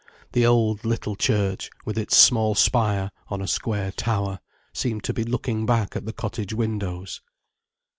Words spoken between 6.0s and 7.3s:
the cottage windows.